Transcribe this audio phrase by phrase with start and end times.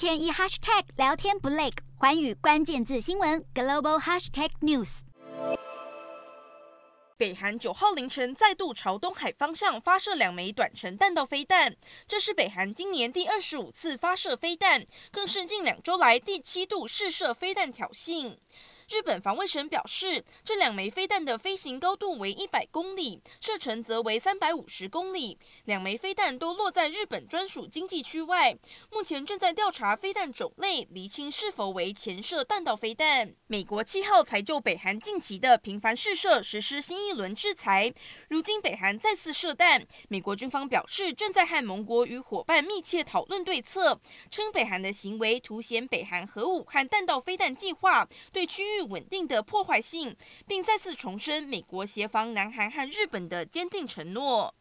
[0.00, 1.68] 天一 hashtag 聊天不累，
[1.98, 5.00] 环宇关键字新闻 global hashtag news。
[7.18, 11.76] 北韩九号凌晨再度朝东海方向发射两枚短程弹道飞弹，
[12.08, 18.38] 这是北韩今年第二十五次发射飞弹，更是近两周来第七度试射飞弹挑衅。
[18.90, 25.38] 日本防卫省表示，这两枚飞弹的飞行高度为一百公里，射程则为三百五十公里。
[25.66, 28.58] 两枚飞弹都落在日本专属经济区外，
[28.90, 33.32] 目前正在调查飞弹种类，厘清是否为潜射弹道飞弹。
[33.46, 37.94] 美国七号才就北韩近期的频繁试射实施新一轮制裁，
[38.28, 44.00] 如今北韩再次射弹，美国军方表示正在和盟国与伙伴密切讨论对策，
[44.32, 50.16] 称北韩的行为凸显北韩核武和弹道飞弹计划对区域稳定的破坏性，
[50.46, 54.54] 并再次重申美国协防南韩和日本的坚定承诺。